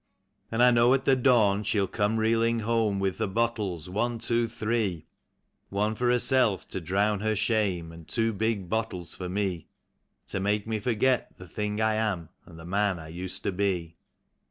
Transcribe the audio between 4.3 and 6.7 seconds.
three; One for herself